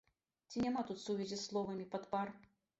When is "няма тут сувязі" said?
0.63-1.39